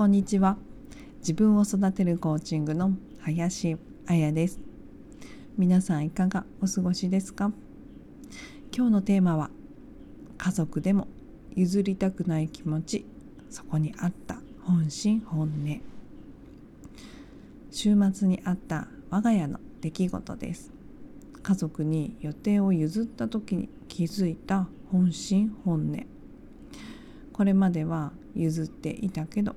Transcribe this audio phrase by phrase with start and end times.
[0.00, 0.56] こんにちは。
[1.18, 3.76] 自分を育てるコーチングの林
[4.06, 4.58] 彩です。
[5.58, 7.52] 皆さんいかがお過ごしですか？
[8.74, 9.50] 今日のテーマは
[10.38, 11.06] 家族でも
[11.54, 13.04] 譲りたくない気持ち
[13.50, 15.80] そこにあった本心本音。
[17.70, 20.72] 週末にあった我が家の出来事です。
[21.42, 26.06] 家族に予定を譲った時に気づいた本心本音。
[27.34, 29.54] これまでは譲っていたけど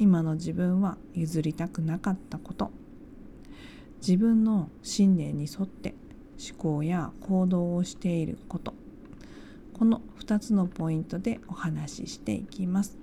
[0.00, 2.70] 今の自分は譲りたくなかったこと。
[4.00, 5.94] 自分の信念に沿って
[6.50, 8.72] 思考や行動をしていること。
[9.74, 12.96] この2つのポイントでお話ししていきます。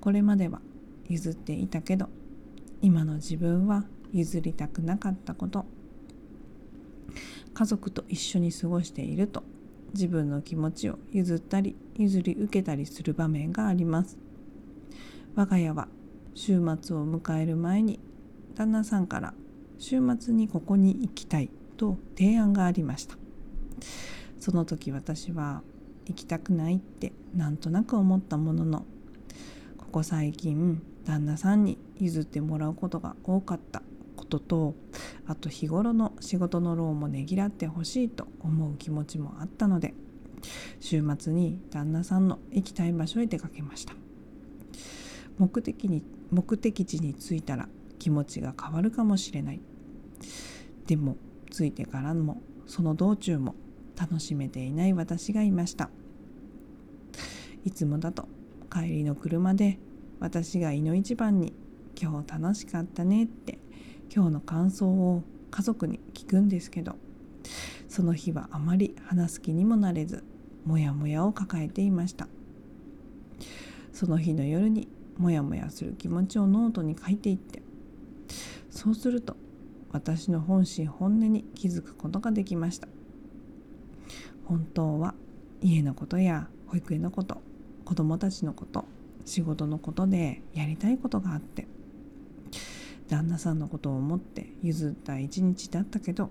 [0.00, 0.62] これまでは
[1.10, 2.08] 譲っていたけど
[2.80, 5.66] 今の自分は譲りたくなかったこと。
[7.52, 9.42] 家族と一緒に過ごしていると
[9.92, 14.29] 自分の気持ちを譲ったり譲り受けたりする場面があります。
[15.36, 15.88] 我が家は
[16.34, 18.00] 週末を迎える前に
[18.54, 19.34] 旦那さんから
[19.78, 23.16] 週末にここに行きたいと提案がありました。
[24.38, 25.62] その時私は
[26.06, 28.84] 行きたくないってなんとなく思ったものの
[29.78, 33.82] ここ最近旦那さんに譲ってもらうことが多かった
[34.16, 34.74] ことと
[35.26, 39.94] あと日頃の仕事の労もねぎらってほしいと思う気持ちもあったので
[40.80, 43.94] 週末に旦那さんの行きたい場所へ出かけました。
[45.40, 47.66] 目的に目的地に着いたら
[47.98, 49.60] 気持ちが変わるかもしれない。
[50.86, 51.16] でも
[51.50, 53.54] 着いてからもその道中も
[53.98, 55.88] 楽しめていない私がいました。
[57.64, 58.28] いつもだと
[58.70, 59.78] 帰りの車で
[60.18, 61.54] 私がいの一番に
[61.98, 63.58] 「今日楽しかったね」って
[64.14, 66.96] 今日の感想を家族に聞くんですけど
[67.88, 70.22] その日はあまり話す気にもなれず
[70.66, 72.28] モヤモヤを抱えていました。
[73.92, 74.88] その日の夜に
[75.18, 77.62] モヤモヤする気持ちをノートに書いていって
[78.70, 79.36] そうすると
[79.92, 82.88] 私の本心本音に気づくことができました。
[84.50, 85.14] 本当は
[85.62, 87.40] 家のことや保育園のこと
[87.84, 88.84] 子供たちのこと
[89.24, 91.68] 仕事のことでやりたいことがあって
[93.08, 96.30] 旦那さんのことを思って譲った一日だったけど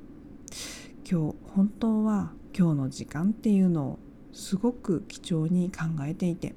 [1.10, 4.00] 今日本当は今日の時間っていうのを
[4.34, 6.56] すごく貴重に考えていて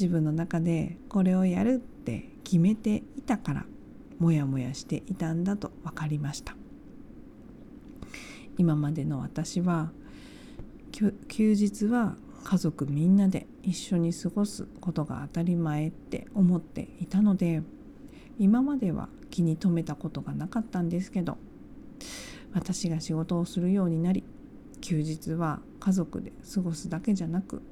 [0.00, 3.66] 自分の中でこれをやるって決めていたから
[4.18, 6.56] モヤモヤしていたんだと分かりました。
[8.56, 9.92] 今までの私は
[10.90, 17.62] 休日は家族みんなで一緒に過ごすことが当たり前って思っていたので
[18.38, 21.36] 今までは気に留めたことがなかったんですけど
[22.54, 24.24] 私が仕事をするようになり
[24.80, 27.62] 休日は家族で過ごすだけじゃなく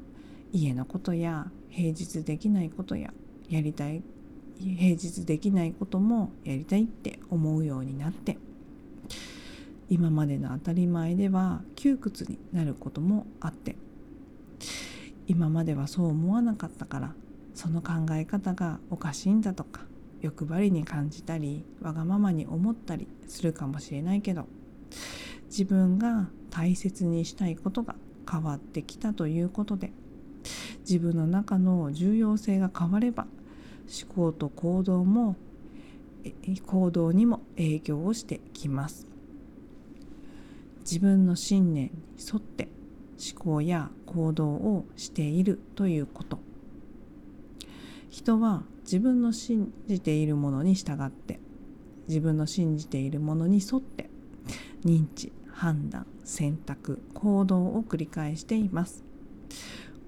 [0.53, 3.13] 家のことや平日できないことや
[3.49, 4.03] やりたい
[4.59, 8.39] 平日できないこともやりたいって思うようになって
[9.89, 13.77] 今までの当たり前では窮屈になることもあって
[15.27, 17.15] 今まではそう思わなかったから
[17.55, 19.83] その考え方がおかしいんだとか
[20.21, 24.47] 欲張りに感じたりわがままに思ったりするかもしれないけど
[25.47, 27.95] 自分が大切にしたいことが
[28.31, 29.93] 変わってきたということで
[30.89, 33.27] 自分の中の重要性が変われば
[34.03, 35.37] 思考と行動も
[36.67, 39.07] 行動にも影響をしてきます。
[40.81, 42.71] 自分の信念に沿って
[43.35, 46.39] 思考や行動をしているということ。
[48.09, 51.39] 人は自分の信じているものに従って
[52.09, 54.09] 自分の信じているものに沿って
[54.87, 59.05] 認知判断選択行動を繰り返しています。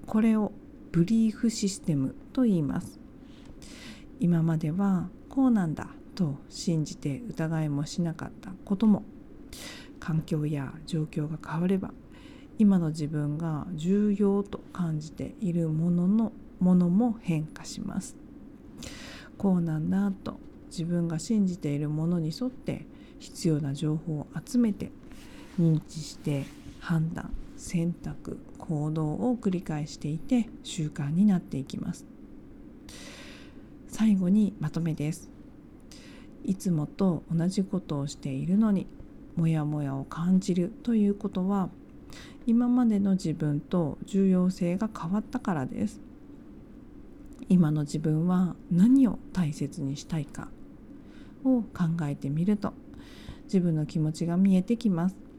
[0.07, 0.51] これを
[0.91, 2.99] ブリーフシステムと言います。
[4.19, 9.03] 今まではこうなんだと信じて疑いもしなかったことも
[9.99, 11.91] 環境や状況が変われば
[12.59, 18.15] 今の自分が重要と感じているもののものも変化します。
[19.37, 22.85] こうなんだと自分が信じているものに沿って
[23.17, 24.91] 必要な情報を集めて
[25.61, 26.45] 認知して
[26.79, 32.07] 判断選択行動を繰り返していて習慣になっていきます。
[33.87, 35.29] 最後にまとめです。
[36.43, 38.87] いつもと同じことをしているのに
[39.35, 41.69] モヤモヤを感じるということは
[42.47, 46.01] 今までの自分と重要性が変わったからです。
[47.47, 50.47] 今の自分は何を大切にしたいか
[51.43, 52.73] を考えてみると
[53.43, 55.30] 自分の気持ちが見えてきます。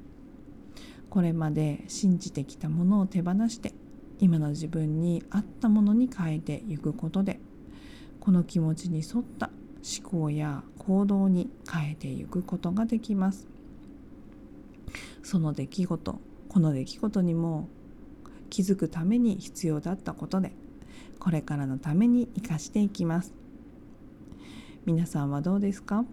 [1.13, 3.75] これまで信じてきたものを手放して
[4.19, 7.39] 今の自分に合ったものに変えていくことで
[8.19, 9.51] この気持ちに沿った
[10.01, 13.47] 思考や行動に変えていくことができます。
[15.23, 16.19] その出来事
[16.49, 17.69] この出来事にも
[18.49, 20.53] 気づくために必要だったことで
[21.19, 23.35] これからのために生かしていきます。
[24.87, 26.07] 皆さんはどうですか？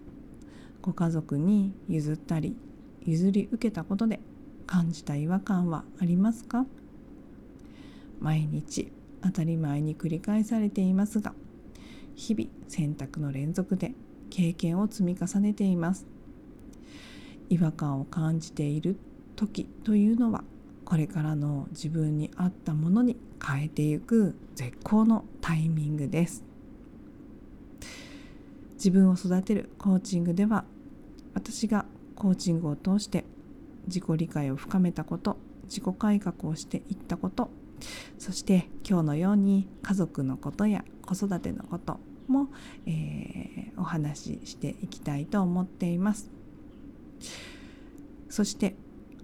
[0.82, 2.54] ご家族に譲ったり
[3.06, 4.20] 譲り受けたことで
[4.70, 6.64] 感じた違和感はありますか？
[8.20, 11.34] 毎日当たり前に繰り返されていますが
[12.14, 13.94] 日々選択の連続で
[14.30, 16.06] 経験を積み重ねています。
[17.48, 18.96] 違和感を感じている
[19.34, 20.44] 時というのは
[20.84, 26.44] これからの自分に合ったものに変えていく絶好のタイミングです。
[28.74, 30.64] 自分を育てるコーチングでは
[31.34, 33.24] 私がコーチングを通して
[33.90, 37.50] 自己理解を深めたこと自己改革をしていったこと
[38.18, 42.48] そして今日のように家族のことや子育てのことも、
[42.86, 46.30] えー、お話ししていきたいと思っています。
[48.28, 48.76] そして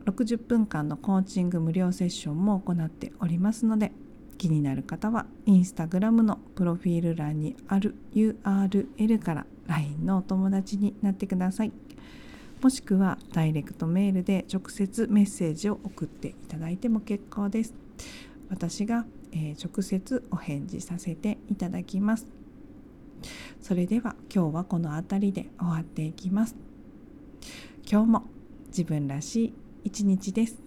[0.04, 3.92] 60分間のコーチング無料セッションも行っておりますので
[4.36, 11.72] 気になる方はインスタグラムのプロフィール欄にある URL から LINE のお友達になってください。
[12.62, 17.74] もしくはダイレクトメールで直接メッセージを送っていただいても結構です。
[18.48, 22.26] 私が、えー、直接お返事させていただきます。
[23.60, 26.56] それでは今日はこの辺りで終わっていきます。
[27.90, 28.22] 今日も
[28.68, 29.54] 自分らしい
[29.84, 30.65] 一日です。